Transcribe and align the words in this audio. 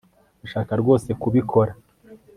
Urashaka 0.39 0.71
rwose 0.81 1.09
kubikora 1.21 1.71